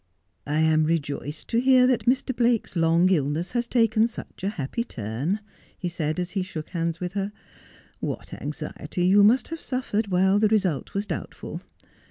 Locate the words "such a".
4.07-4.49